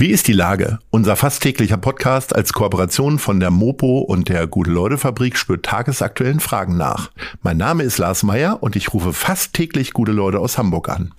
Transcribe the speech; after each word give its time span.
Wie 0.00 0.08
ist 0.08 0.28
die 0.28 0.32
Lage? 0.32 0.78
Unser 0.88 1.14
fast 1.14 1.42
täglicher 1.42 1.76
Podcast 1.76 2.34
als 2.34 2.54
Kooperation 2.54 3.18
von 3.18 3.38
der 3.38 3.50
Mopo 3.50 3.98
und 3.98 4.30
der 4.30 4.46
Gute-Leute-Fabrik 4.46 5.36
spürt 5.36 5.66
tagesaktuellen 5.66 6.40
Fragen 6.40 6.78
nach. 6.78 7.10
Mein 7.42 7.58
Name 7.58 7.82
ist 7.82 7.98
Lars 7.98 8.22
Meyer 8.22 8.62
und 8.62 8.76
ich 8.76 8.94
rufe 8.94 9.12
fast 9.12 9.52
täglich 9.52 9.92
gute 9.92 10.12
Leute 10.12 10.38
aus 10.38 10.56
Hamburg 10.56 10.88
an. 10.88 11.12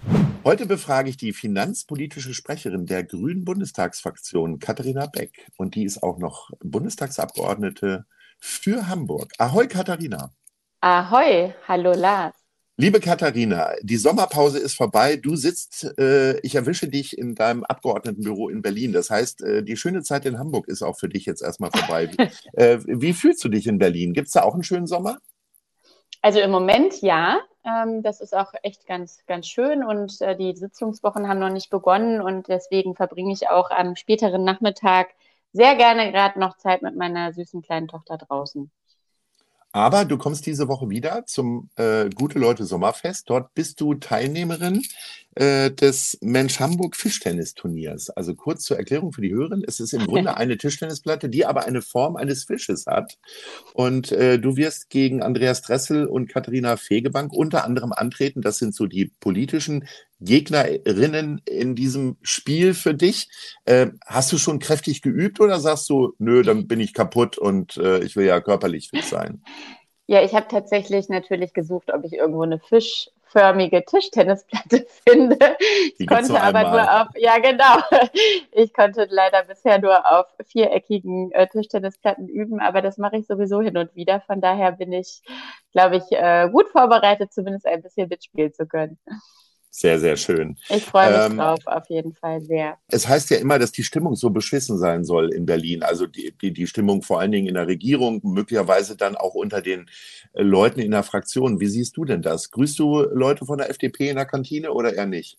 Heute 0.43 0.65
befrage 0.65 1.11
ich 1.11 1.17
die 1.17 1.31
finanzpolitische 1.31 2.33
Sprecherin 2.33 2.87
der 2.87 3.03
Grünen 3.03 3.45
Bundestagsfraktion, 3.45 4.57
Katharina 4.57 5.05
Beck. 5.05 5.51
Und 5.57 5.75
die 5.75 5.83
ist 5.83 6.01
auch 6.01 6.17
noch 6.17 6.49
Bundestagsabgeordnete 6.63 8.07
für 8.39 8.87
Hamburg. 8.87 9.31
Ahoi, 9.37 9.67
Katharina. 9.67 10.31
Ahoi, 10.79 11.53
hallo 11.67 11.93
Lars. 11.93 12.40
Liebe 12.77 12.99
Katharina, 12.99 13.73
die 13.81 13.97
Sommerpause 13.97 14.57
ist 14.57 14.75
vorbei. 14.75 15.17
Du 15.17 15.35
sitzt, 15.35 15.97
äh, 15.99 16.39
ich 16.39 16.55
erwische 16.55 16.87
dich 16.87 17.17
in 17.17 17.35
deinem 17.35 17.63
Abgeordnetenbüro 17.63 18.49
in 18.49 18.61
Berlin. 18.61 18.93
Das 18.93 19.09
heißt, 19.09 19.43
äh, 19.43 19.63
die 19.63 19.77
schöne 19.77 20.03
Zeit 20.03 20.25
in 20.25 20.39
Hamburg 20.39 20.67
ist 20.67 20.81
auch 20.81 20.97
für 20.97 21.09
dich 21.09 21.25
jetzt 21.25 21.41
erstmal 21.41 21.69
vorbei. 21.69 22.09
äh, 22.53 22.79
wie 22.87 23.13
fühlst 23.13 23.43
du 23.43 23.49
dich 23.49 23.67
in 23.67 23.77
Berlin? 23.77 24.13
Gibt 24.13 24.27
es 24.27 24.33
da 24.33 24.43
auch 24.43 24.53
einen 24.53 24.63
schönen 24.63 24.87
Sommer? 24.87 25.19
Also 26.21 26.39
im 26.39 26.51
Moment 26.51 27.01
ja. 27.01 27.39
Ähm, 27.63 28.01
das 28.01 28.21
ist 28.21 28.35
auch 28.35 28.53
echt 28.63 28.87
ganz, 28.87 29.19
ganz 29.27 29.47
schön 29.47 29.83
und 29.83 30.19
äh, 30.21 30.35
die 30.35 30.55
Sitzungswochen 30.55 31.27
haben 31.27 31.39
noch 31.39 31.51
nicht 31.51 31.69
begonnen 31.69 32.19
und 32.19 32.47
deswegen 32.47 32.95
verbringe 32.95 33.33
ich 33.33 33.49
auch 33.49 33.69
am 33.69 33.95
späteren 33.95 34.43
Nachmittag 34.43 35.09
sehr 35.53 35.75
gerne 35.75 36.11
gerade 36.11 36.39
noch 36.39 36.57
Zeit 36.57 36.81
mit 36.81 36.95
meiner 36.95 37.33
süßen 37.33 37.61
kleinen 37.61 37.87
Tochter 37.87 38.17
draußen. 38.17 38.71
Aber 39.73 40.05
du 40.05 40.17
kommst 40.17 40.45
diese 40.45 40.67
Woche 40.67 40.89
wieder 40.89 41.25
zum 41.25 41.69
äh, 41.75 42.09
Gute 42.09 42.39
Leute 42.39 42.65
Sommerfest. 42.65 43.29
Dort 43.29 43.53
bist 43.53 43.79
du 43.79 43.93
Teilnehmerin 43.93 44.83
äh, 45.35 45.71
des 45.71 46.17
Mensch 46.21 46.59
Hamburg 46.59 46.95
Fischtennisturniers. 46.95 48.09
Also 48.09 48.35
kurz 48.35 48.63
zur 48.63 48.77
Erklärung 48.77 49.13
für 49.13 49.21
die 49.21 49.31
Hörerin. 49.31 49.63
Es 49.65 49.79
ist 49.79 49.93
im 49.93 50.05
Grunde 50.05 50.35
eine 50.35 50.57
Tischtennisplatte, 50.57 51.29
die 51.29 51.45
aber 51.45 51.65
eine 51.65 51.81
Form 51.81 52.15
eines 52.15 52.43
Fisches 52.43 52.85
hat. 52.85 53.17
Und 53.73 54.11
äh, 54.11 54.39
du 54.39 54.57
wirst 54.57 54.89
gegen 54.89 55.23
Andreas 55.23 55.61
Dressel 55.61 56.05
und 56.05 56.27
Katharina 56.27 56.75
Fegebank 56.75 57.31
unter 57.33 57.63
anderem 57.63 57.93
antreten. 57.93 58.41
Das 58.41 58.57
sind 58.57 58.75
so 58.75 58.87
die 58.87 59.05
politischen 59.19 59.87
Gegnerinnen 60.19 61.41
in 61.45 61.75
diesem 61.75 62.17
Spiel 62.21 62.73
für 62.73 62.93
dich. 62.93 63.29
Äh, 63.65 63.87
hast 64.05 64.31
du 64.31 64.37
schon 64.37 64.59
kräftig 64.59 65.01
geübt 65.01 65.39
oder 65.39 65.59
sagst 65.59 65.89
du, 65.89 66.13
nö, 66.19 66.43
dann 66.43 66.67
bin 66.67 66.79
ich 66.79 66.93
kaputt 66.93 67.37
und 67.37 67.77
äh, 67.77 68.03
ich 68.03 68.15
will 68.15 68.25
ja 68.25 68.39
körperlich 68.41 68.89
fit 68.89 69.05
sein? 69.05 69.41
Ja, 70.07 70.21
ich 70.21 70.33
habe 70.33 70.47
tatsächlich 70.49 71.07
natürlich 71.07 71.53
gesucht, 71.53 71.91
ob 71.93 72.03
ich 72.03 72.13
irgendwo 72.13 72.43
eine 72.43 72.59
fischförmige 73.31 73.83
Tischtennisplatte 73.85 74.85
finde. 75.07 75.37
Die 75.97 76.03
ich 76.03 76.07
konnte 76.07 76.41
aber 76.41 76.59
einmal. 76.59 76.71
nur 76.71 77.01
auf, 77.01 77.07
ja 77.15 77.37
genau, 77.39 77.81
ich 78.51 78.73
konnte 78.73 79.07
leider 79.09 79.43
bisher 79.43 79.79
nur 79.79 80.05
auf 80.05 80.25
viereckigen 80.47 81.31
äh, 81.31 81.47
Tischtennisplatten 81.47 82.27
üben, 82.27 82.59
aber 82.59 82.81
das 82.81 82.97
mache 82.97 83.17
ich 83.17 83.27
sowieso 83.27 83.61
hin 83.61 83.77
und 83.77 83.95
wieder. 83.95 84.21
Von 84.21 84.41
daher 84.41 84.73
bin 84.73 84.91
ich, 84.91 85.21
glaube 85.71 85.97
ich, 85.97 86.03
äh, 86.11 86.49
gut 86.51 86.69
vorbereitet, 86.69 87.33
zumindest 87.33 87.65
ein 87.65 87.81
bisschen 87.81 88.09
mitspielen 88.09 88.53
zu 88.53 88.65
können. 88.67 88.99
Sehr, 89.73 90.01
sehr 90.01 90.17
schön. 90.17 90.57
Ich 90.67 90.83
freue 90.83 91.11
mich 91.11 91.31
ähm, 91.31 91.37
drauf, 91.37 91.59
auf 91.65 91.89
jeden 91.89 92.13
Fall 92.13 92.41
sehr. 92.41 92.77
Es 92.89 93.07
heißt 93.07 93.29
ja 93.29 93.37
immer, 93.37 93.57
dass 93.57 93.71
die 93.71 93.83
Stimmung 93.83 94.15
so 94.15 94.29
beschissen 94.29 94.77
sein 94.77 95.05
soll 95.05 95.33
in 95.33 95.45
Berlin. 95.45 95.81
Also 95.81 96.07
die, 96.07 96.33
die, 96.41 96.51
die 96.51 96.67
Stimmung 96.67 97.01
vor 97.01 97.21
allen 97.21 97.31
Dingen 97.31 97.47
in 97.47 97.53
der 97.53 97.67
Regierung, 97.67 98.19
möglicherweise 98.21 98.97
dann 98.97 99.15
auch 99.15 99.33
unter 99.33 99.61
den 99.61 99.89
äh, 100.33 100.43
Leuten 100.43 100.81
in 100.81 100.91
der 100.91 101.03
Fraktion. 101.03 101.61
Wie 101.61 101.67
siehst 101.67 101.95
du 101.95 102.03
denn 102.03 102.21
das? 102.21 102.51
Grüßt 102.51 102.77
du 102.79 103.03
Leute 103.13 103.45
von 103.45 103.59
der 103.59 103.69
FDP 103.69 104.09
in 104.09 104.17
der 104.17 104.25
Kantine 104.25 104.73
oder 104.73 104.93
eher 104.93 105.05
nicht? 105.05 105.37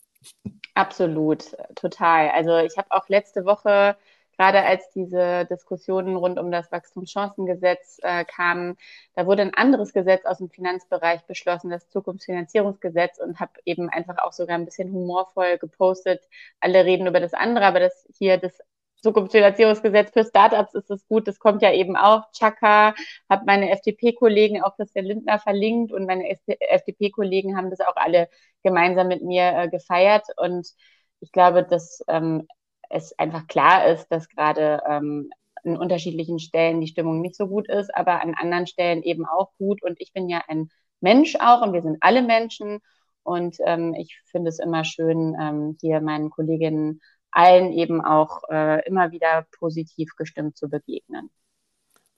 Absolut, 0.74 1.54
total. 1.74 2.30
Also 2.30 2.56
ich 2.56 2.78
habe 2.78 2.90
auch 2.90 3.08
letzte 3.10 3.44
Woche 3.44 3.96
gerade 4.36 4.62
als 4.64 4.90
diese 4.90 5.46
Diskussionen 5.46 6.16
rund 6.16 6.38
um 6.38 6.50
das 6.50 6.70
Wachstumschancengesetz 6.72 7.98
äh, 8.02 8.24
kamen, 8.24 8.76
da 9.14 9.26
wurde 9.26 9.42
ein 9.42 9.54
anderes 9.54 9.92
Gesetz 9.92 10.24
aus 10.24 10.38
dem 10.38 10.50
Finanzbereich 10.50 11.22
beschlossen, 11.26 11.70
das 11.70 11.88
Zukunftsfinanzierungsgesetz, 11.90 13.18
und 13.18 13.40
habe 13.40 13.52
eben 13.64 13.88
einfach 13.88 14.18
auch 14.18 14.32
sogar 14.32 14.56
ein 14.56 14.64
bisschen 14.64 14.92
humorvoll 14.92 15.58
gepostet. 15.58 16.22
Alle 16.60 16.84
reden 16.84 17.06
über 17.06 17.20
das 17.20 17.34
andere, 17.34 17.66
aber 17.66 17.80
das 17.80 18.06
hier 18.18 18.38
das 18.38 18.58
Zukunftsfinanzierungsgesetz 19.02 20.12
für 20.12 20.24
Startups 20.24 20.74
ist 20.74 20.90
es 20.90 21.06
gut. 21.08 21.26
Das 21.26 21.38
kommt 21.40 21.62
ja 21.62 21.72
eben 21.72 21.96
auch. 21.96 22.30
Chaka, 22.32 22.94
habe 23.28 23.44
meine 23.46 23.70
FDP-Kollegen, 23.70 24.62
auch 24.62 24.76
Christian 24.76 25.04
Lindner 25.04 25.38
verlinkt 25.40 25.92
und 25.92 26.06
meine 26.06 26.28
FDP-Kollegen 26.30 27.56
haben 27.56 27.70
das 27.70 27.80
auch 27.80 27.96
alle 27.96 28.28
gemeinsam 28.62 29.08
mit 29.08 29.22
mir 29.22 29.52
äh, 29.56 29.68
gefeiert. 29.68 30.26
Und 30.36 30.68
ich 31.20 31.32
glaube, 31.32 31.64
dass 31.64 32.02
ähm, 32.08 32.46
es 32.92 33.18
einfach 33.18 33.46
klar 33.46 33.86
ist, 33.86 34.06
dass 34.08 34.28
gerade 34.28 34.82
ähm, 34.88 35.30
an 35.64 35.76
unterschiedlichen 35.76 36.38
Stellen 36.38 36.80
die 36.80 36.88
Stimmung 36.88 37.20
nicht 37.20 37.36
so 37.36 37.48
gut 37.48 37.68
ist, 37.68 37.94
aber 37.94 38.20
an 38.20 38.34
anderen 38.34 38.66
Stellen 38.66 39.02
eben 39.02 39.26
auch 39.26 39.50
gut. 39.58 39.82
Und 39.82 40.00
ich 40.00 40.12
bin 40.12 40.28
ja 40.28 40.42
ein 40.48 40.68
Mensch 41.00 41.36
auch 41.40 41.62
und 41.62 41.72
wir 41.72 41.82
sind 41.82 41.98
alle 42.00 42.22
Menschen. 42.22 42.80
Und 43.22 43.56
ähm, 43.64 43.94
ich 43.94 44.20
finde 44.26 44.48
es 44.48 44.58
immer 44.58 44.84
schön, 44.84 45.36
ähm, 45.40 45.76
hier 45.80 46.00
meinen 46.00 46.30
Kolleginnen 46.30 47.00
allen 47.30 47.72
eben 47.72 48.04
auch 48.04 48.42
äh, 48.50 48.86
immer 48.86 49.10
wieder 49.10 49.46
positiv 49.58 50.10
gestimmt 50.16 50.56
zu 50.56 50.68
begegnen. 50.68 51.30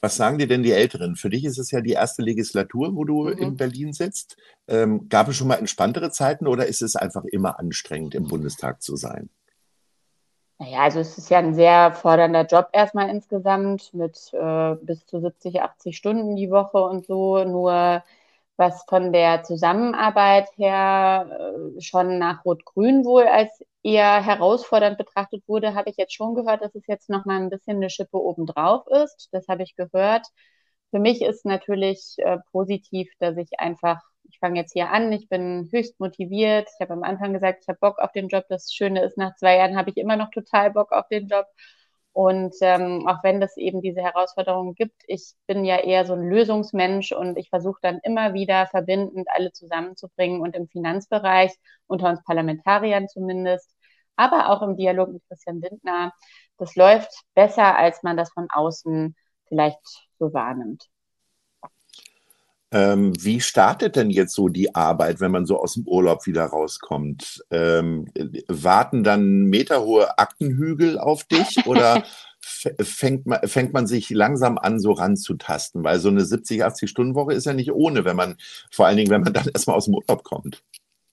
Was 0.00 0.16
sagen 0.16 0.38
dir 0.38 0.48
denn 0.48 0.62
die 0.62 0.72
Älteren? 0.72 1.16
Für 1.16 1.30
dich 1.30 1.44
ist 1.44 1.58
es 1.58 1.70
ja 1.70 1.80
die 1.80 1.92
erste 1.92 2.20
Legislatur, 2.20 2.94
wo 2.94 3.04
du 3.04 3.24
mhm. 3.24 3.38
in 3.38 3.56
Berlin 3.56 3.92
sitzt. 3.92 4.36
Ähm, 4.66 5.08
gab 5.08 5.28
es 5.28 5.36
schon 5.36 5.48
mal 5.48 5.54
entspanntere 5.54 6.10
Zeiten 6.10 6.46
oder 6.46 6.66
ist 6.66 6.82
es 6.82 6.96
einfach 6.96 7.24
immer 7.24 7.58
anstrengend, 7.58 8.14
im 8.14 8.26
Bundestag 8.26 8.82
zu 8.82 8.96
sein? 8.96 9.30
Naja, 10.58 10.82
also 10.84 11.00
es 11.00 11.18
ist 11.18 11.30
ja 11.30 11.38
ein 11.38 11.54
sehr 11.54 11.92
fordernder 11.92 12.46
Job 12.46 12.68
erstmal 12.72 13.10
insgesamt 13.10 13.92
mit 13.92 14.30
äh, 14.32 14.74
bis 14.82 15.04
zu 15.06 15.20
70, 15.20 15.60
80 15.60 15.96
Stunden 15.96 16.36
die 16.36 16.50
Woche 16.50 16.78
und 16.78 17.06
so. 17.06 17.44
Nur 17.44 18.02
was 18.56 18.84
von 18.88 19.12
der 19.12 19.42
Zusammenarbeit 19.42 20.48
her 20.56 21.54
äh, 21.76 21.80
schon 21.80 22.18
nach 22.18 22.44
Rot-Grün 22.44 23.04
wohl 23.04 23.24
als 23.24 23.50
eher 23.82 24.22
herausfordernd 24.24 24.96
betrachtet 24.96 25.42
wurde, 25.48 25.74
habe 25.74 25.90
ich 25.90 25.96
jetzt 25.96 26.14
schon 26.14 26.34
gehört, 26.36 26.62
dass 26.62 26.74
es 26.76 26.86
jetzt 26.86 27.10
nochmal 27.10 27.40
ein 27.42 27.50
bisschen 27.50 27.76
eine 27.78 27.90
Schippe 27.90 28.16
obendrauf 28.18 28.86
ist. 28.86 29.28
Das 29.32 29.48
habe 29.48 29.64
ich 29.64 29.74
gehört. 29.76 30.26
Für 30.94 31.00
mich 31.00 31.22
ist 31.22 31.44
natürlich 31.44 32.14
äh, 32.18 32.38
positiv, 32.52 33.10
dass 33.18 33.36
ich 33.36 33.50
einfach 33.58 34.00
ich 34.28 34.38
fange 34.38 34.60
jetzt 34.60 34.72
hier 34.72 34.90
an, 34.90 35.12
ich 35.12 35.28
bin 35.28 35.68
höchst 35.72 35.98
motiviert. 36.00 36.68
Ich 36.72 36.80
habe 36.80 36.92
am 36.92 37.02
Anfang 37.02 37.32
gesagt, 37.32 37.60
ich 37.62 37.68
habe 37.68 37.78
Bock 37.80 37.98
auf 37.98 38.12
den 38.12 38.28
Job. 38.28 38.44
Das 38.48 38.72
Schöne 38.72 39.02
ist, 39.02 39.18
nach 39.18 39.34
zwei 39.36 39.56
Jahren 39.56 39.76
habe 39.76 39.90
ich 39.90 39.96
immer 39.96 40.16
noch 40.16 40.30
total 40.30 40.70
Bock 40.70 40.92
auf 40.92 41.08
den 41.08 41.28
Job. 41.28 41.46
Und 42.12 42.54
ähm, 42.60 43.08
auch 43.08 43.24
wenn 43.24 43.42
es 43.42 43.56
eben 43.56 43.82
diese 43.82 44.00
Herausforderungen 44.00 44.74
gibt, 44.74 45.02
ich 45.08 45.34
bin 45.48 45.64
ja 45.64 45.78
eher 45.78 46.06
so 46.06 46.12
ein 46.14 46.28
Lösungsmensch 46.28 47.10
und 47.12 47.36
ich 47.36 47.48
versuche 47.50 47.80
dann 47.82 47.98
immer 48.04 48.34
wieder 48.34 48.66
verbindend 48.68 49.26
alle 49.34 49.50
zusammenzubringen 49.52 50.40
und 50.40 50.54
im 50.54 50.68
Finanzbereich, 50.68 51.52
unter 51.88 52.08
uns 52.10 52.22
Parlamentariern 52.24 53.08
zumindest, 53.08 53.74
aber 54.16 54.50
auch 54.50 54.62
im 54.62 54.76
Dialog 54.76 55.12
mit 55.12 55.22
Christian 55.28 55.60
Lindner, 55.60 56.12
das 56.56 56.76
läuft 56.76 57.10
besser, 57.34 57.76
als 57.76 58.04
man 58.04 58.16
das 58.16 58.32
von 58.32 58.46
außen 58.52 59.16
vielleicht 59.48 60.08
so 60.18 60.32
wahrnimmt. 60.32 60.88
Ähm, 62.74 63.12
wie 63.22 63.40
startet 63.40 63.94
denn 63.94 64.10
jetzt 64.10 64.34
so 64.34 64.48
die 64.48 64.74
Arbeit, 64.74 65.20
wenn 65.20 65.30
man 65.30 65.46
so 65.46 65.60
aus 65.60 65.74
dem 65.74 65.86
Urlaub 65.86 66.26
wieder 66.26 66.44
rauskommt? 66.46 67.44
Ähm, 67.52 68.10
warten 68.48 69.04
dann 69.04 69.44
meterhohe 69.44 70.18
Aktenhügel 70.18 70.98
auf 70.98 71.22
dich 71.22 71.56
oder 71.66 72.02
fängt 72.40 73.26
man, 73.26 73.46
fängt 73.46 73.72
man 73.72 73.86
sich 73.86 74.10
langsam 74.10 74.58
an, 74.58 74.80
so 74.80 74.90
ranzutasten? 74.90 75.84
Weil 75.84 76.00
so 76.00 76.08
eine 76.08 76.24
70, 76.24 76.64
80 76.64 76.90
Stunden 76.90 77.14
Woche 77.14 77.34
ist 77.34 77.46
ja 77.46 77.54
nicht 77.54 77.70
ohne, 77.70 78.04
wenn 78.04 78.16
man, 78.16 78.38
vor 78.72 78.86
allen 78.86 78.96
Dingen, 78.96 79.10
wenn 79.10 79.22
man 79.22 79.32
dann 79.32 79.46
erstmal 79.54 79.76
aus 79.76 79.84
dem 79.84 79.94
Urlaub 79.94 80.24
kommt. 80.24 80.64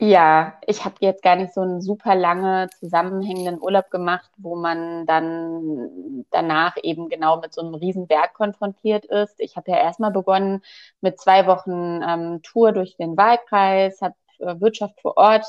Ja, 0.04 0.58
ich 0.66 0.84
habe 0.84 0.96
jetzt 1.02 1.22
gar 1.22 1.36
nicht 1.36 1.54
so 1.54 1.62
einen 1.62 1.80
super 1.80 2.16
lange 2.16 2.68
zusammenhängenden 2.80 3.62
Urlaub 3.62 3.92
gemacht, 3.92 4.32
wo 4.38 4.56
man 4.56 5.06
dann 5.06 6.26
danach 6.32 6.76
eben 6.82 7.08
genau 7.08 7.40
mit 7.40 7.54
so 7.54 7.62
einem 7.62 7.76
riesen 7.76 8.08
Berg 8.08 8.34
konfrontiert 8.34 9.06
ist. 9.06 9.40
Ich 9.40 9.56
habe 9.58 9.70
ja 9.70 9.78
erstmal 9.78 10.10
begonnen 10.10 10.64
mit 11.02 11.20
zwei 11.20 11.46
Wochen 11.46 12.02
ähm, 12.04 12.42
Tour 12.42 12.72
durch 12.72 12.98
den 12.98 13.16
Wahlkreis, 13.16 14.02
habe 14.02 14.16
äh, 14.40 14.60
Wirtschaft 14.60 15.00
vor 15.02 15.18
Ort 15.18 15.46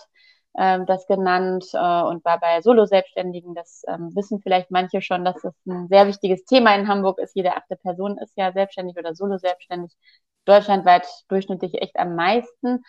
äh, 0.52 0.80
das 0.84 1.06
genannt 1.06 1.64
äh, 1.72 2.02
und 2.02 2.22
war 2.26 2.38
bei 2.38 2.60
Solo-Selbstständigen. 2.60 3.54
Das 3.54 3.84
ähm, 3.88 4.14
wissen 4.14 4.42
vielleicht 4.42 4.70
manche 4.70 5.00
schon, 5.00 5.24
dass 5.24 5.40
das 5.40 5.54
ein 5.66 5.88
sehr 5.88 6.06
wichtiges 6.06 6.44
Thema 6.44 6.74
in 6.74 6.88
Hamburg 6.88 7.18
ist. 7.20 7.34
Jede 7.34 7.56
achte 7.56 7.76
Person 7.76 8.18
ist 8.18 8.36
ja 8.36 8.52
selbstständig 8.52 8.98
oder 8.98 9.14
Solo-Selbstständig. 9.14 9.92
Deutschlandweit 10.44 11.06
durchschnittlich 11.28 11.80
echt 11.80 11.96
am 11.96 12.16
meisten. 12.16 12.84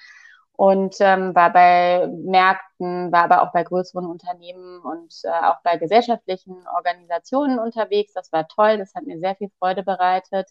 Und 0.55 0.95
ähm, 0.99 1.35
war 1.35 1.51
bei 1.51 2.07
Märkten, 2.07 3.11
war 3.11 3.23
aber 3.23 3.41
auch 3.41 3.51
bei 3.51 3.63
größeren 3.63 4.05
Unternehmen 4.05 4.79
und 4.81 5.13
äh, 5.23 5.29
auch 5.29 5.61
bei 5.63 5.77
gesellschaftlichen 5.77 6.55
Organisationen 6.75 7.59
unterwegs. 7.59 8.13
Das 8.13 8.31
war 8.31 8.47
toll, 8.47 8.77
das 8.77 8.93
hat 8.95 9.05
mir 9.05 9.19
sehr 9.19 9.35
viel 9.35 9.49
Freude 9.59 9.83
bereitet. 9.83 10.49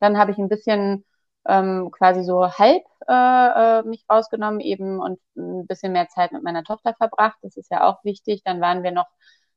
Dann 0.00 0.18
habe 0.18 0.32
ich 0.32 0.38
ein 0.38 0.48
bisschen 0.48 1.04
ähm, 1.46 1.90
quasi 1.92 2.24
so 2.24 2.50
halb 2.52 2.82
äh, 3.08 3.80
äh 3.80 3.82
mich 3.84 4.04
rausgenommen 4.10 4.60
eben 4.60 5.00
und 5.00 5.20
ein 5.36 5.66
bisschen 5.66 5.92
mehr 5.92 6.08
Zeit 6.08 6.32
mit 6.32 6.42
meiner 6.42 6.64
Tochter 6.64 6.94
verbracht. 6.94 7.38
Das 7.42 7.56
ist 7.56 7.70
ja 7.70 7.84
auch 7.88 8.02
wichtig. 8.04 8.42
Dann 8.44 8.60
waren 8.60 8.82
wir 8.82 8.92
noch 8.92 9.06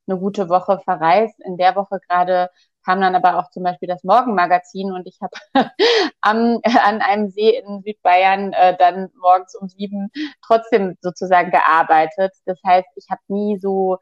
eine 0.08 0.20
gute 0.20 0.50
Woche 0.50 0.80
verreist. 0.80 1.40
In 1.42 1.58
der 1.58 1.76
Woche 1.76 2.00
gerade 2.08 2.50
kam 2.88 3.02
dann 3.02 3.16
aber 3.16 3.38
auch 3.38 3.50
zum 3.52 3.64
Beispiel 3.64 3.90
das 3.90 4.04
Morgenmagazin 4.06 4.92
und 4.94 5.06
ich 5.08 5.20
habe 5.22 5.36
an 6.22 6.62
einem 7.02 7.30
See 7.30 7.50
in 7.58 7.82
Südbayern 7.84 8.54
äh, 8.54 8.78
dann 8.78 9.10
morgens 9.22 9.56
um 9.56 9.68
sieben 9.68 10.10
trotzdem 10.46 10.96
sozusagen 11.02 11.52
gearbeitet. 11.52 12.32
Das 12.46 12.60
heißt, 12.66 12.88
ich 12.96 13.08
habe 13.10 13.22
nie 13.28 13.60
so 13.60 13.98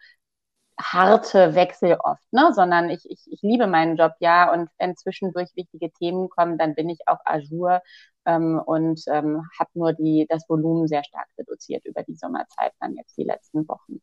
harte 0.79 1.55
Wechsel 1.55 1.97
oft, 2.03 2.23
ne? 2.31 2.51
sondern 2.53 2.89
ich, 2.89 3.09
ich, 3.09 3.21
ich 3.31 3.41
liebe 3.41 3.65
meinen 3.67 3.97
Job 3.97 4.13
ja 4.19 4.51
und 4.53 4.69
wenn 4.77 4.95
zwischendurch 4.97 5.49
wichtige 5.55 5.91
Themen 5.91 6.29
kommen, 6.29 6.57
dann 6.57 6.75
bin 6.75 6.89
ich 6.89 6.99
auch 7.07 7.19
Azure 7.25 7.81
ähm, 8.25 8.61
und 8.65 9.01
ähm, 9.07 9.43
habe 9.59 9.69
nur 9.73 9.93
die, 9.93 10.27
das 10.29 10.47
Volumen 10.49 10.88
sehr 10.88 11.03
stark 11.03 11.27
reduziert 11.39 11.85
über 11.85 12.03
die 12.03 12.15
Sommerzeit 12.15 12.73
dann 12.79 12.95
jetzt 12.95 13.17
die 13.17 13.23
letzten 13.23 13.67
Wochen. 13.67 14.01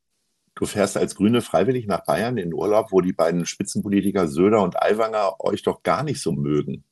Du 0.55 0.67
fährst 0.67 0.97
als 0.97 1.15
Grüne 1.15 1.41
freiwillig 1.41 1.87
nach 1.87 2.05
Bayern 2.05 2.37
in 2.37 2.53
Urlaub, 2.53 2.93
wo 2.93 3.01
die 3.01 3.13
beiden 3.13 3.47
Spitzenpolitiker 3.47 4.29
Söder 4.29 4.63
und 4.63 4.81
Aiwanger 4.83 5.37
euch 5.39 5.63
doch 5.63 5.83
gar 5.83 6.03
nicht 6.03 6.21
so 6.23 6.33
mögen. 6.33 6.85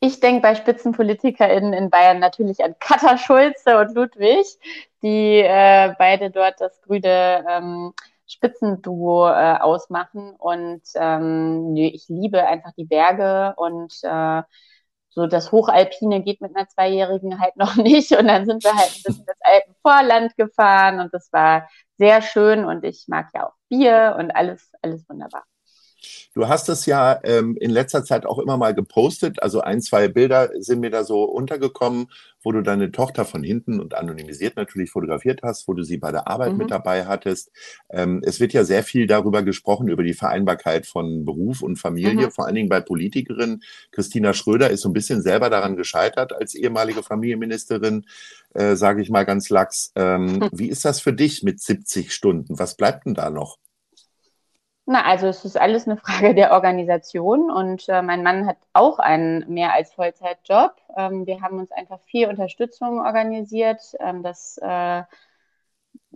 Ich 0.00 0.18
denke 0.18 0.42
bei 0.42 0.54
SpitzenpolitikerInnen 0.56 1.72
in 1.72 1.90
Bayern 1.90 2.18
natürlich 2.18 2.64
an 2.64 2.74
Katha 2.80 3.18
Schulze 3.18 3.78
und 3.78 3.94
Ludwig, 3.94 4.46
die 5.02 5.38
äh, 5.38 5.94
beide 5.96 6.30
dort 6.30 6.60
das 6.60 6.80
grüne 6.82 7.44
ähm, 7.48 7.92
Spitzenduo 8.26 9.28
äh, 9.28 9.58
ausmachen. 9.60 10.34
Und 10.38 10.82
ähm, 10.96 11.72
nö, 11.74 11.82
ich 11.82 12.08
liebe 12.08 12.44
einfach 12.46 12.72
die 12.76 12.84
Berge 12.84 13.54
und 13.56 13.94
äh, 14.02 14.42
so 15.14 15.26
das 15.26 15.52
Hochalpine 15.52 16.22
geht 16.22 16.40
mit 16.40 16.56
einer 16.56 16.68
Zweijährigen 16.68 17.40
halt 17.40 17.56
noch 17.56 17.76
nicht. 17.76 18.12
Und 18.12 18.28
dann 18.28 18.46
sind 18.46 18.64
wir 18.64 18.74
halt 18.74 18.90
ein 18.90 19.02
bisschen 19.04 19.26
das 19.26 19.38
Alpenvorland 19.40 20.36
gefahren 20.36 21.00
und 21.00 21.12
das 21.12 21.32
war 21.32 21.68
sehr 21.98 22.22
schön 22.22 22.64
und 22.64 22.84
ich 22.84 23.04
mag 23.08 23.28
ja 23.34 23.46
auch 23.46 23.54
Bier 23.68 24.16
und 24.18 24.30
alles, 24.32 24.70
alles 24.82 25.08
wunderbar. 25.08 25.44
Du 26.34 26.48
hast 26.48 26.68
es 26.68 26.86
ja 26.86 27.20
ähm, 27.24 27.56
in 27.60 27.70
letzter 27.70 28.04
Zeit 28.04 28.26
auch 28.26 28.38
immer 28.38 28.56
mal 28.56 28.74
gepostet. 28.74 29.42
Also 29.42 29.60
ein, 29.60 29.82
zwei 29.82 30.08
Bilder 30.08 30.50
sind 30.58 30.80
mir 30.80 30.90
da 30.90 31.04
so 31.04 31.24
untergekommen, 31.24 32.06
wo 32.42 32.52
du 32.52 32.62
deine 32.62 32.90
Tochter 32.90 33.24
von 33.24 33.42
hinten 33.42 33.80
und 33.80 33.94
anonymisiert 33.94 34.56
natürlich 34.56 34.90
fotografiert 34.90 35.40
hast, 35.42 35.68
wo 35.68 35.74
du 35.74 35.82
sie 35.82 35.98
bei 35.98 36.10
der 36.10 36.28
Arbeit 36.28 36.52
mhm. 36.52 36.58
mit 36.58 36.70
dabei 36.70 37.06
hattest. 37.06 37.50
Ähm, 37.90 38.22
es 38.24 38.40
wird 38.40 38.52
ja 38.52 38.64
sehr 38.64 38.82
viel 38.82 39.06
darüber 39.06 39.42
gesprochen, 39.42 39.88
über 39.88 40.02
die 40.02 40.14
Vereinbarkeit 40.14 40.86
von 40.86 41.24
Beruf 41.24 41.62
und 41.62 41.76
Familie, 41.76 42.26
mhm. 42.26 42.30
vor 42.30 42.46
allen 42.46 42.54
Dingen 42.54 42.68
bei 42.68 42.80
Politikerinnen. 42.80 43.62
Christina 43.90 44.32
Schröder 44.32 44.70
ist 44.70 44.82
so 44.82 44.88
ein 44.88 44.94
bisschen 44.94 45.22
selber 45.22 45.50
daran 45.50 45.76
gescheitert 45.76 46.32
als 46.32 46.54
ehemalige 46.54 47.02
Familienministerin, 47.02 48.06
äh, 48.54 48.76
sage 48.76 49.02
ich 49.02 49.10
mal 49.10 49.24
ganz 49.24 49.50
lax. 49.50 49.92
Ähm, 49.96 50.36
mhm. 50.36 50.48
Wie 50.52 50.68
ist 50.68 50.84
das 50.84 51.00
für 51.00 51.12
dich 51.12 51.42
mit 51.42 51.60
70 51.60 52.12
Stunden? 52.12 52.58
Was 52.58 52.76
bleibt 52.76 53.06
denn 53.06 53.14
da 53.14 53.30
noch? 53.30 53.58
Na, 54.84 55.04
also 55.04 55.28
es 55.28 55.44
ist 55.44 55.56
alles 55.60 55.86
eine 55.86 55.96
Frage 55.96 56.34
der 56.34 56.52
Organisation 56.52 57.50
und 57.50 57.88
äh, 57.88 58.02
mein 58.02 58.22
Mann 58.22 58.46
hat 58.46 58.58
auch 58.72 58.98
einen 58.98 59.48
mehr 59.52 59.72
als 59.74 59.92
Vollzeitjob. 59.94 60.74
Ähm, 60.96 61.26
wir 61.26 61.40
haben 61.40 61.58
uns 61.58 61.70
einfach 61.70 62.00
viel 62.02 62.28
Unterstützung 62.28 63.00
organisiert. 63.00 63.80
Ähm, 64.00 64.22
das 64.22 64.58
äh, 64.60 65.02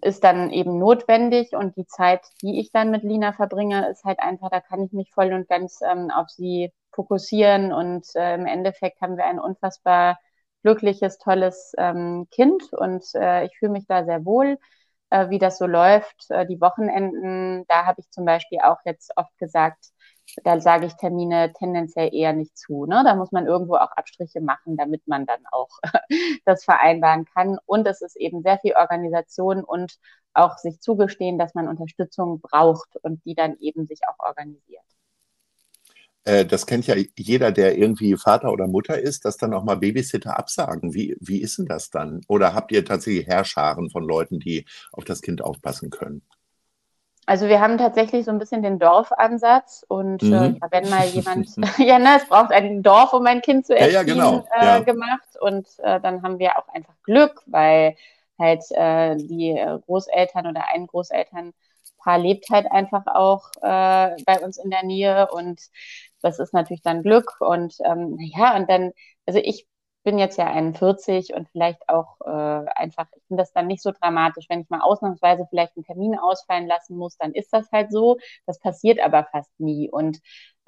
ist 0.03 0.25
dann 0.25 0.51
eben 0.51 0.79
notwendig 0.79 1.53
und 1.53 1.77
die 1.77 1.87
Zeit, 1.87 2.21
die 2.43 2.61
ich 2.61 2.71
dann 2.73 2.91
mit 2.91 3.03
Lina 3.03 3.33
verbringe, 3.33 3.89
ist 3.89 4.05
halt 4.05 4.21
einfach, 4.21 4.51
da 4.51 4.61
kann 4.61 4.83
ich 4.85 4.93
mich 4.93 5.11
voll 5.13 5.33
und 5.33 5.49
ganz 5.49 5.81
ähm, 5.83 6.11
auf 6.11 6.29
sie 6.31 6.73
fokussieren 6.93 7.73
und 7.73 8.07
äh, 8.15 8.35
im 8.35 8.47
Endeffekt 8.47 9.01
haben 9.01 9.17
wir 9.17 9.25
ein 9.25 9.39
unfassbar 9.41 10.19
glückliches, 10.63 11.19
tolles 11.19 11.73
ähm, 11.79 12.27
Kind 12.31 12.73
und 12.73 13.05
äh, 13.15 13.45
ich 13.47 13.57
fühle 13.59 13.73
mich 13.73 13.87
da 13.87 14.05
sehr 14.05 14.25
wohl 14.25 14.59
äh, 15.17 15.31
wie 15.31 15.39
das 15.39 15.59
so 15.59 15.67
läuft. 15.67 16.31
Äh, 16.31 16.47
die 16.47 16.61
Wochenenden, 16.61 17.65
da 17.69 17.87
habe 17.87 18.01
ich 18.01 18.11
zum 18.11 18.25
Beispiel 18.25 18.59
auch 18.63 18.79
jetzt 18.85 19.13
oft 19.17 19.37
gesagt, 19.39 19.93
da 20.45 20.61
sage 20.61 20.87
ich 20.87 20.95
Termine 20.97 21.53
tendenziell 21.53 22.13
eher 22.13 22.33
nicht 22.33 22.57
zu. 22.59 22.85
Ne? 22.87 23.03
Da 23.05 23.15
muss 23.15 23.33
man 23.33 23.47
irgendwo 23.47 23.77
auch 23.77 23.93
Abstriche 23.93 24.41
machen, 24.41 24.77
damit 24.77 25.07
man 25.07 25.25
dann 25.27 25.41
auch 25.53 25.69
das 26.45 26.65
vereinbaren 26.65 27.25
kann. 27.27 27.59
Und 27.67 27.87
es 27.87 28.03
ist 28.03 28.17
eben 28.17 28.43
sehr 28.43 28.59
viel 28.59 28.75
Organisation 28.75 29.65
und 29.65 29.97
auch 30.35 30.59
sich 30.59 30.81
zugestehen, 30.81 31.39
dass 31.39 31.55
man 31.55 31.69
Unterstützung 31.69 32.41
braucht 32.41 32.97
und 33.03 33.25
die 33.25 33.35
dann 33.35 33.57
eben 33.61 33.87
sich 33.87 34.01
auch 34.09 34.19
organisiert. 34.27 34.85
Äh, 36.27 36.45
das 36.45 36.67
kennt 36.67 36.87
ja 36.87 36.97
jeder, 37.17 37.53
der 37.53 37.79
irgendwie 37.79 38.17
Vater 38.17 38.53
oder 38.53 38.67
Mutter 38.67 38.99
ist, 38.99 39.25
dass 39.25 39.37
dann 39.37 39.55
auch 39.55 39.63
mal 39.63 39.77
Babysitter 39.77 40.37
absagen. 40.37 40.93
Wie, 40.93 41.17
wie 41.21 41.41
ist 41.41 41.59
denn 41.59 41.67
das 41.67 41.91
dann? 41.91 42.21
Oder 42.29 42.53
habt 42.53 42.73
ihr 42.73 42.85
tatsächlich 42.85 43.27
Herrscharen 43.29 43.91
von 43.91 44.05
Leuten, 44.05 44.41
die 44.41 44.67
auf 44.93 45.05
das 45.05 45.23
Kind 45.23 45.43
aufpassen 45.43 45.91
können? 45.91 46.23
Also 47.27 47.49
wir 47.49 47.61
haben 47.61 47.79
tatsächlich 47.79 48.25
so 48.25 48.31
ein 48.31 48.39
bisschen 48.39 48.63
den 48.63 48.79
Dorfansatz 48.79 49.85
und 49.89 50.23
äh, 50.23 50.27
mhm. 50.27 50.59
äh, 50.63 50.69
wenn 50.71 50.89
mal 50.91 51.07
jemand, 51.07 51.49
ja, 51.79 51.99
ne, 51.99 52.17
es 52.17 52.29
braucht 52.29 52.51
ein 52.51 52.83
Dorf, 52.83 53.13
um 53.13 53.25
ein 53.27 53.41
Kind 53.41 53.67
zu 53.67 53.77
erziehen, 53.77 53.95
ja, 53.95 54.01
ja, 54.01 54.03
genau. 54.03 54.45
äh, 54.61 54.65
ja. 54.65 54.79
gemacht 54.81 55.29
und 55.41 55.67
äh, 55.79 56.01
dann 56.01 56.23
haben 56.23 56.39
wir 56.39 56.57
auch 56.57 56.69
einfach 56.73 56.95
Glück, 57.03 57.43
weil 57.47 57.97
halt 58.39 58.63
äh, 58.71 59.17
die 59.17 59.61
Großeltern 59.87 60.47
oder 60.47 60.69
ein 60.73 60.87
Großelternpaar 60.87 62.19
lebt 62.19 62.51
halt 62.51 62.71
einfach 62.71 63.07
auch 63.07 63.51
bei 63.61 64.41
uns 64.43 64.59
in 64.59 64.71
der 64.71 64.85
Nähe 64.85 65.29
und 65.31 65.59
das 66.27 66.39
ist 66.41 66.53
natürlich 66.55 66.83
dann 66.83 67.03
Glück 67.03 67.37
und 67.41 67.77
ähm, 67.85 68.17
naja, 68.17 68.57
und 68.57 68.69
dann, 68.71 68.93
also 69.27 69.39
ich 69.43 69.67
bin 70.05 70.19
jetzt 70.19 70.39
ja 70.39 70.47
41 70.47 71.35
und 71.35 71.49
vielleicht 71.51 71.89
auch 71.89 72.21
äh, 72.25 72.31
einfach, 72.77 73.07
ich 73.17 73.23
finde 73.27 73.43
das 73.43 73.53
dann 73.53 73.67
nicht 73.67 73.83
so 73.83 73.91
dramatisch. 73.93 74.47
Wenn 74.49 74.61
ich 74.61 74.69
mal 74.71 74.81
ausnahmsweise 74.81 75.47
vielleicht 75.51 75.77
einen 75.77 75.85
Termin 75.85 76.17
ausfallen 76.19 76.67
lassen 76.69 76.97
muss, 76.97 77.17
dann 77.19 77.33
ist 77.33 77.53
das 77.53 77.71
halt 77.73 77.91
so. 77.91 78.17
Das 78.47 78.61
passiert 78.61 79.01
aber 79.01 79.25
fast 79.33 79.51
nie. 79.59 79.91
Und 79.91 80.19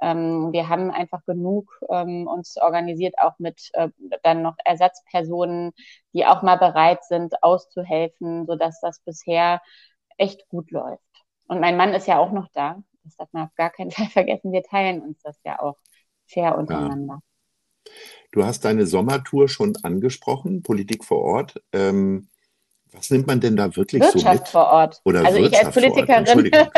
ähm, 0.00 0.52
wir 0.52 0.68
haben 0.68 0.90
einfach 0.90 1.24
genug 1.24 1.70
ähm, 1.88 2.26
uns 2.26 2.56
organisiert, 2.56 3.14
auch 3.18 3.38
mit 3.38 3.70
äh, 3.74 3.88
dann 4.22 4.42
noch 4.42 4.56
Ersatzpersonen, 4.64 5.72
die 6.12 6.26
auch 6.26 6.42
mal 6.42 6.56
bereit 6.56 7.04
sind, 7.04 7.42
auszuhelfen, 7.42 8.46
sodass 8.46 8.80
das 8.80 9.00
bisher 9.00 9.60
echt 10.16 10.48
gut 10.48 10.70
läuft. 10.70 11.02
Und 11.48 11.60
mein 11.60 11.76
Mann 11.76 11.94
ist 11.94 12.06
ja 12.06 12.18
auch 12.18 12.32
noch 12.32 12.48
da. 12.52 12.82
Das 13.08 13.16
darf 13.16 13.32
man 13.32 13.44
auf 13.44 13.54
gar 13.54 13.70
keinen 13.70 13.90
Fall 13.90 14.06
vergessen. 14.06 14.52
Wir 14.52 14.62
teilen 14.62 15.00
uns 15.02 15.20
das 15.22 15.36
ja 15.44 15.60
auch 15.60 15.76
fair 16.26 16.56
untereinander. 16.56 17.20
Ja. 17.20 17.92
Du 18.32 18.44
hast 18.44 18.64
deine 18.64 18.86
Sommertour 18.86 19.48
schon 19.48 19.74
angesprochen, 19.82 20.62
Politik 20.62 21.04
vor 21.04 21.22
Ort. 21.22 21.62
Ähm, 21.72 22.28
was 22.92 23.10
nimmt 23.10 23.26
man 23.26 23.40
denn 23.40 23.56
da 23.56 23.74
wirklich 23.76 24.02
Wirtschaft 24.02 24.24
so 24.24 24.32
mit? 24.32 24.48
vor 24.48 24.66
Ort. 24.66 25.00
Oder 25.04 25.24
also 25.24 25.40
Wirtschaft 25.40 25.76
ich 25.76 25.84
als 25.84 26.32
Politikerin. 26.32 26.50
ja. 26.52 26.70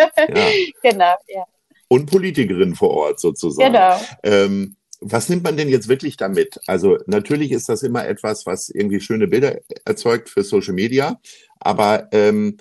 genau, 0.82 1.14
ja. 1.28 1.44
Und 1.88 2.06
Politikerin 2.08 2.76
vor 2.76 2.90
Ort 2.90 3.20
sozusagen. 3.20 3.72
Genau. 3.72 4.00
Ähm, 4.22 4.76
was 5.00 5.28
nimmt 5.28 5.42
man 5.42 5.56
denn 5.56 5.68
jetzt 5.68 5.88
wirklich 5.88 6.16
damit? 6.16 6.60
Also 6.66 6.98
natürlich 7.06 7.52
ist 7.52 7.68
das 7.68 7.82
immer 7.82 8.06
etwas, 8.06 8.46
was 8.46 8.68
irgendwie 8.68 9.00
schöne 9.00 9.26
Bilder 9.26 9.58
erzeugt 9.84 10.28
für 10.28 10.44
Social 10.44 10.74
Media, 10.74 11.18
aber 11.58 12.08
ähm, 12.12 12.58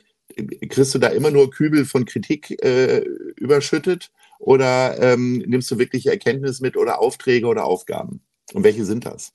kriegst 0.47 0.93
du 0.95 0.99
da 0.99 1.07
immer 1.07 1.31
nur 1.31 1.49
Kübel 1.49 1.85
von 1.85 2.05
Kritik 2.05 2.63
äh, 2.63 2.99
überschüttet 3.35 4.11
oder 4.39 5.01
ähm, 5.01 5.43
nimmst 5.45 5.69
du 5.71 5.77
wirklich 5.77 6.07
Erkenntnis 6.07 6.61
mit 6.61 6.77
oder 6.77 6.99
Aufträge 6.99 7.47
oder 7.47 7.65
Aufgaben? 7.65 8.21
Und 8.53 8.63
welche 8.63 8.85
sind 8.85 9.05
das? 9.05 9.33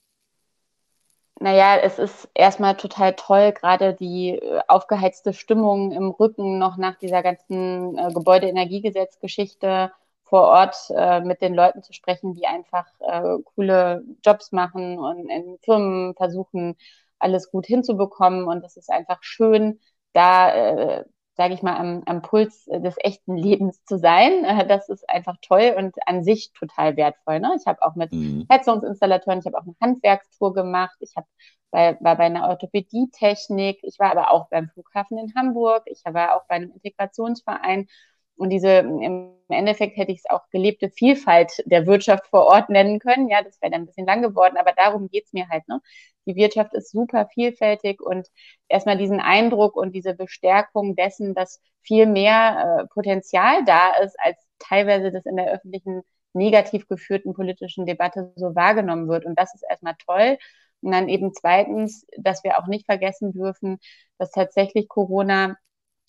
Naja, 1.40 1.78
es 1.78 1.98
ist 1.98 2.28
erstmal 2.34 2.76
total 2.76 3.14
toll, 3.14 3.52
gerade 3.52 3.94
die 3.94 4.30
äh, 4.30 4.60
aufgeheizte 4.68 5.32
Stimmung 5.32 5.92
im 5.92 6.10
Rücken 6.10 6.58
noch 6.58 6.76
nach 6.76 6.96
dieser 6.96 7.22
ganzen 7.22 7.98
äh, 7.98 8.12
Gebäudeenergiegesetzgeschichte 8.12 9.90
vor 10.22 10.42
Ort 10.42 10.76
äh, 10.96 11.20
mit 11.20 11.42
den 11.42 11.54
Leuten 11.54 11.82
zu 11.82 11.92
sprechen, 11.92 12.34
die 12.34 12.46
einfach 12.46 12.86
äh, 13.00 13.38
coole 13.54 14.04
Jobs 14.24 14.52
machen 14.52 14.98
und 14.98 15.28
in 15.28 15.58
Firmen 15.62 16.14
versuchen, 16.14 16.76
alles 17.18 17.50
gut 17.50 17.66
hinzubekommen. 17.66 18.44
Und 18.44 18.64
es 18.64 18.76
ist 18.76 18.90
einfach 18.90 19.22
schön, 19.22 19.80
da, 20.14 20.54
äh, 20.54 21.04
sage 21.36 21.54
ich 21.54 21.62
mal, 21.62 21.76
am, 21.76 22.02
am 22.06 22.22
Puls 22.22 22.64
des 22.66 22.94
echten 22.98 23.36
Lebens 23.36 23.84
zu 23.84 23.98
sein. 23.98 24.44
Äh, 24.44 24.66
das 24.66 24.88
ist 24.88 25.08
einfach 25.10 25.36
toll 25.42 25.74
und 25.76 25.96
an 26.06 26.24
sich 26.24 26.52
total 26.52 26.96
wertvoll. 26.96 27.40
Ne? 27.40 27.54
Ich 27.58 27.66
habe 27.66 27.82
auch 27.82 27.96
mit 27.96 28.12
mhm. 28.12 28.46
Heizungsinstallateuren, 28.50 29.40
ich 29.40 29.46
habe 29.46 29.58
auch 29.58 29.64
eine 29.64 29.74
Handwerkstour 29.82 30.54
gemacht, 30.54 30.96
ich 31.00 31.12
hab 31.16 31.26
bei, 31.70 31.98
war 32.00 32.16
bei 32.16 32.24
einer 32.24 32.48
Orthopädietechnik, 32.48 33.80
ich 33.82 33.98
war 33.98 34.12
aber 34.12 34.30
auch 34.30 34.48
beim 34.48 34.68
Flughafen 34.68 35.18
in 35.18 35.34
Hamburg, 35.34 35.82
ich 35.86 36.02
war 36.04 36.36
auch 36.36 36.46
bei 36.46 36.54
einem 36.54 36.70
Integrationsverein. 36.70 37.88
Und 38.36 38.50
diese 38.50 38.78
im 38.78 39.34
Endeffekt 39.48 39.96
hätte 39.96 40.12
ich 40.12 40.18
es 40.18 40.30
auch 40.30 40.48
gelebte 40.50 40.90
Vielfalt 40.90 41.62
der 41.66 41.86
Wirtschaft 41.86 42.26
vor 42.28 42.46
Ort 42.46 42.70
nennen 42.70 42.98
können. 42.98 43.28
Ja, 43.28 43.42
das 43.42 43.60
wäre 43.60 43.70
dann 43.72 43.82
ein 43.82 43.86
bisschen 43.86 44.06
lang 44.06 44.22
geworden, 44.22 44.56
aber 44.56 44.72
darum 44.72 45.08
geht's 45.08 45.32
mir 45.32 45.48
halt. 45.48 45.66
Ne? 45.68 45.80
Die 46.26 46.34
Wirtschaft 46.36 46.74
ist 46.74 46.90
super 46.90 47.28
vielfältig 47.32 48.00
und 48.00 48.28
erstmal 48.68 48.96
diesen 48.98 49.20
Eindruck 49.20 49.76
und 49.76 49.92
diese 49.94 50.14
Bestärkung 50.14 50.96
dessen, 50.96 51.34
dass 51.34 51.60
viel 51.82 52.06
mehr 52.06 52.80
äh, 52.82 52.86
Potenzial 52.88 53.64
da 53.64 53.92
ist, 54.02 54.18
als 54.18 54.38
teilweise 54.58 55.12
das 55.12 55.26
in 55.26 55.36
der 55.36 55.52
öffentlichen 55.52 56.02
negativ 56.32 56.88
geführten 56.88 57.34
politischen 57.34 57.86
Debatte 57.86 58.32
so 58.36 58.54
wahrgenommen 58.54 59.08
wird. 59.08 59.24
Und 59.24 59.38
das 59.38 59.54
ist 59.54 59.64
erstmal 59.68 59.94
toll. 60.04 60.38
Und 60.80 60.92
dann 60.92 61.08
eben 61.08 61.32
zweitens, 61.32 62.06
dass 62.18 62.44
wir 62.44 62.58
auch 62.58 62.66
nicht 62.66 62.86
vergessen 62.86 63.32
dürfen, 63.32 63.78
dass 64.18 64.30
tatsächlich 64.32 64.88
Corona 64.88 65.56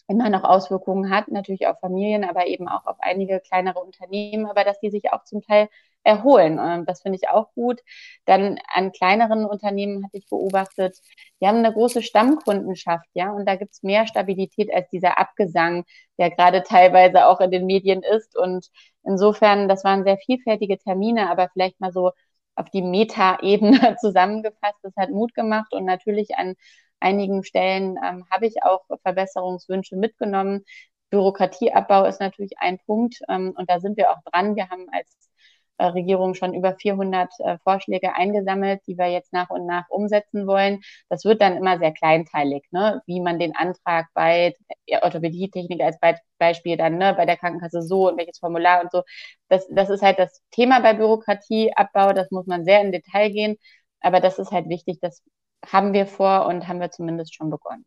immer 0.07 0.29
noch 0.29 0.43
Auswirkungen 0.43 1.09
hat, 1.09 1.29
natürlich 1.29 1.67
auf 1.67 1.79
Familien, 1.79 2.23
aber 2.23 2.47
eben 2.47 2.67
auch 2.67 2.85
auf 2.85 2.97
einige 2.99 3.39
kleinere 3.39 3.79
Unternehmen, 3.79 4.45
aber 4.45 4.63
dass 4.63 4.79
die 4.79 4.91
sich 4.91 5.11
auch 5.11 5.23
zum 5.23 5.41
Teil 5.41 5.67
erholen. 6.03 6.85
Das 6.85 7.01
finde 7.01 7.17
ich 7.21 7.29
auch 7.29 7.51
gut. 7.53 7.81
Dann 8.25 8.59
an 8.73 8.91
kleineren 8.91 9.45
Unternehmen 9.45 10.03
hatte 10.03 10.17
ich 10.17 10.27
beobachtet, 10.29 10.99
die 11.41 11.47
haben 11.47 11.57
eine 11.57 11.73
große 11.73 12.03
Stammkundenschaft, 12.03 13.07
ja, 13.13 13.31
und 13.31 13.45
da 13.47 13.55
gibt 13.55 13.73
es 13.73 13.83
mehr 13.83 14.05
Stabilität 14.07 14.71
als 14.73 14.89
dieser 14.89 15.17
Abgesang, 15.19 15.83
der 16.19 16.29
gerade 16.31 16.63
teilweise 16.63 17.25
auch 17.27 17.41
in 17.41 17.51
den 17.51 17.65
Medien 17.65 18.03
ist. 18.03 18.37
Und 18.37 18.69
insofern, 19.03 19.67
das 19.67 19.83
waren 19.83 20.03
sehr 20.03 20.17
vielfältige 20.17 20.77
Termine, 20.77 21.29
aber 21.29 21.49
vielleicht 21.49 21.79
mal 21.79 21.91
so 21.91 22.11
auf 22.55 22.69
die 22.69 22.81
Meta-Ebene 22.81 23.97
zusammengefasst. 23.99 24.79
Das 24.83 24.95
hat 24.97 25.09
Mut 25.09 25.33
gemacht 25.33 25.73
und 25.73 25.85
natürlich 25.85 26.35
an 26.37 26.55
einigen 26.99 27.43
Stellen 27.43 27.97
ähm, 28.03 28.25
habe 28.31 28.47
ich 28.47 28.63
auch 28.63 28.85
Verbesserungswünsche 29.03 29.95
mitgenommen. 29.95 30.65
Bürokratieabbau 31.09 32.05
ist 32.05 32.19
natürlich 32.19 32.59
ein 32.59 32.79
Punkt 32.85 33.19
ähm, 33.29 33.53
und 33.57 33.69
da 33.69 33.79
sind 33.79 33.97
wir 33.97 34.11
auch 34.11 34.21
dran. 34.25 34.55
Wir 34.55 34.69
haben 34.69 34.87
als 34.91 35.29
äh, 35.77 35.85
Regierung 35.87 36.35
schon 36.35 36.53
über 36.53 36.75
400 36.75 37.29
äh, 37.39 37.57
Vorschläge 37.59 38.15
eingesammelt, 38.15 38.81
die 38.87 38.97
wir 38.97 39.07
jetzt 39.07 39.33
nach 39.33 39.49
und 39.49 39.65
nach 39.65 39.89
umsetzen 39.89 40.47
wollen. 40.47 40.81
Das 41.09 41.25
wird 41.25 41.41
dann 41.41 41.57
immer 41.57 41.77
sehr 41.79 41.91
kleinteilig, 41.91 42.63
ne? 42.71 43.01
wie 43.07 43.19
man 43.21 43.39
den 43.39 43.55
Antrag 43.55 44.07
bei 44.13 44.53
Orthopädietechnik 45.01 45.81
als 45.81 45.99
Be 45.99 46.15
Beispiel 46.37 46.77
dann 46.77 46.97
ne, 46.97 47.13
bei 47.13 47.25
der 47.25 47.37
Krankenkasse 47.37 47.81
so 47.81 48.09
und 48.09 48.17
welches 48.17 48.39
Formular 48.39 48.81
und 48.81 48.91
so. 48.91 49.03
Das, 49.49 49.65
das 49.69 49.89
ist 49.89 50.01
halt 50.01 50.19
das 50.19 50.41
Thema 50.51 50.81
bei 50.81 50.93
Bürokratieabbau. 50.93 52.13
Das 52.13 52.29
muss 52.31 52.45
man 52.47 52.65
sehr 52.65 52.81
in 52.81 52.91
Detail 52.91 53.29
gehen. 53.29 53.57
Aber 54.01 54.19
das 54.19 54.39
ist 54.39 54.51
halt 54.51 54.69
wichtig, 54.69 54.99
das 55.01 55.23
haben 55.71 55.93
wir 55.93 56.05
vor 56.05 56.45
und 56.47 56.67
haben 56.67 56.79
wir 56.79 56.91
zumindest 56.91 57.35
schon 57.35 57.49
begonnen. 57.49 57.85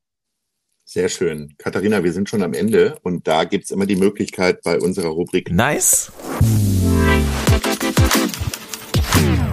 Sehr 0.84 1.08
schön. 1.08 1.54
Katharina, 1.58 2.02
wir 2.02 2.12
sind 2.12 2.28
schon 2.28 2.42
am 2.42 2.54
Ende 2.54 2.98
und 3.02 3.28
da 3.28 3.44
gibt 3.44 3.64
es 3.64 3.70
immer 3.70 3.86
die 3.86 3.96
Möglichkeit 3.96 4.62
bei 4.62 4.78
unserer 4.78 5.08
Rubrik 5.08 5.50
Nice 5.50 6.10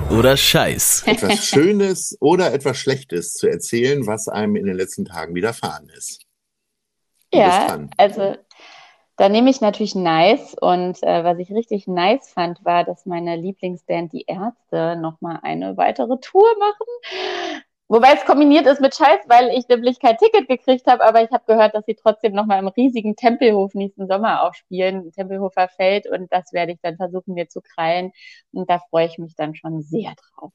oder 0.09 0.37
Scheiß. 0.37 1.03
Etwas 1.05 1.45
Schönes 1.45 2.17
oder 2.21 2.53
etwas 2.53 2.77
Schlechtes 2.77 3.33
zu 3.33 3.47
erzählen, 3.47 4.07
was 4.07 4.27
einem 4.27 4.55
in 4.55 4.65
den 4.65 4.75
letzten 4.75 5.05
Tagen 5.05 5.35
widerfahren 5.35 5.89
ist. 5.89 6.25
Du 7.31 7.39
ja, 7.39 7.79
also 7.97 8.35
da 9.17 9.29
nehme 9.29 9.49
ich 9.49 9.61
natürlich 9.61 9.95
nice 9.95 10.55
und 10.59 11.01
äh, 11.03 11.23
was 11.23 11.39
ich 11.39 11.51
richtig 11.51 11.87
nice 11.87 12.29
fand, 12.29 12.63
war, 12.63 12.83
dass 12.83 13.05
meine 13.05 13.35
Lieblingsband, 13.35 14.13
die 14.13 14.25
Ärzte, 14.27 14.97
nochmal 14.97 15.39
eine 15.41 15.77
weitere 15.77 16.17
Tour 16.19 16.47
machen. 16.59 17.63
Wobei 17.87 18.13
es 18.13 18.25
kombiniert 18.25 18.65
ist 18.65 18.81
mit 18.81 18.95
Scheiß, 18.95 19.19
weil 19.27 19.49
ich 19.55 19.67
nämlich 19.67 19.99
kein 19.99 20.17
Ticket 20.17 20.47
gekriegt 20.47 20.87
habe, 20.87 21.03
aber 21.03 21.23
ich 21.23 21.29
habe 21.29 21.43
gehört, 21.45 21.75
dass 21.75 21.85
sie 21.85 21.93
trotzdem 21.93 22.33
nochmal 22.33 22.59
im 22.59 22.67
riesigen 22.67 23.15
Tempelhof 23.15 23.75
nächsten 23.75 24.07
Sommer 24.07 24.41
auch 24.43 24.55
spielen, 24.55 25.11
Tempelhofer 25.11 25.67
Feld, 25.67 26.07
und 26.09 26.31
das 26.31 26.51
werde 26.51 26.71
ich 26.71 26.79
dann 26.81 26.97
versuchen, 26.97 27.35
mir 27.35 27.47
zu 27.47 27.61
krallen. 27.61 28.11
Und 28.51 28.69
da 28.69 28.79
freue 28.89 29.05
ich 29.05 29.19
mich 29.19 29.35
dann 29.35 29.53
schon 29.53 29.83
sehr 29.83 30.15
drauf. 30.15 30.51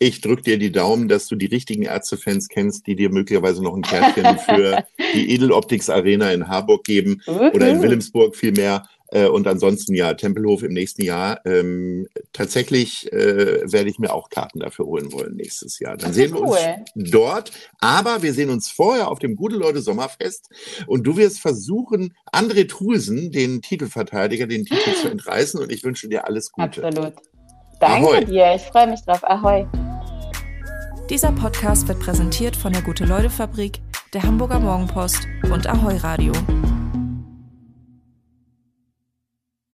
Ich 0.00 0.20
drücke 0.20 0.42
dir 0.42 0.58
die 0.58 0.70
Daumen, 0.70 1.08
dass 1.08 1.26
du 1.26 1.34
die 1.34 1.46
richtigen 1.46 1.82
Ärztefans 1.82 2.46
kennst, 2.46 2.86
die 2.86 2.94
dir 2.94 3.10
möglicherweise 3.10 3.64
noch 3.64 3.74
ein 3.74 3.82
Kärtchen 3.82 4.38
für 4.38 4.86
die 5.14 5.34
Edeloptics 5.34 5.90
Arena 5.90 6.30
in 6.30 6.46
Harburg 6.46 6.84
geben 6.84 7.20
oder 7.26 7.68
in 7.68 7.82
Wilhelmsburg 7.82 8.36
vielmehr. 8.36 8.84
Äh, 9.10 9.26
und 9.26 9.46
ansonsten 9.46 9.94
ja, 9.94 10.14
Tempelhof 10.14 10.62
im 10.62 10.72
nächsten 10.72 11.02
Jahr. 11.02 11.40
Ähm, 11.46 12.08
tatsächlich 12.32 13.10
äh, 13.12 13.60
werde 13.70 13.88
ich 13.88 13.98
mir 13.98 14.12
auch 14.12 14.28
Karten 14.28 14.60
dafür 14.60 14.86
holen 14.86 15.12
wollen 15.12 15.36
nächstes 15.36 15.78
Jahr. 15.78 15.96
Dann 15.96 16.12
sehen 16.12 16.32
wir 16.34 16.42
uns 16.42 16.58
dort. 16.94 17.52
Aber 17.80 18.22
wir 18.22 18.34
sehen 18.34 18.50
uns 18.50 18.70
vorher 18.70 19.08
auf 19.08 19.18
dem 19.18 19.36
Gute 19.36 19.56
Leute 19.56 19.80
Sommerfest. 19.80 20.50
Und 20.86 21.04
du 21.04 21.16
wirst 21.16 21.40
versuchen, 21.40 22.14
André 22.32 22.68
Trulsen, 22.68 23.32
den 23.32 23.62
Titelverteidiger, 23.62 24.46
den 24.46 24.64
Titel 24.64 24.92
zu 25.00 25.08
entreißen. 25.10 25.60
Und 25.60 25.72
ich 25.72 25.84
wünsche 25.84 26.08
dir 26.08 26.26
alles 26.26 26.52
Gute. 26.52 26.84
Absolut. 26.84 27.14
Danke 27.80 28.08
Ahoi. 28.08 28.24
dir. 28.24 28.54
Ich 28.56 28.62
freue 28.62 28.88
mich 28.88 29.00
drauf. 29.02 29.22
Ahoi. 29.22 29.66
Dieser 31.08 31.32
Podcast 31.32 31.88
wird 31.88 32.00
präsentiert 32.00 32.54
von 32.54 32.72
der 32.72 32.82
Gute 32.82 33.06
Leute 33.06 33.30
Fabrik, 33.30 33.80
der 34.12 34.24
Hamburger 34.24 34.60
Morgenpost 34.60 35.26
und 35.50 35.66
Ahoi 35.66 35.96
Radio. 35.96 36.32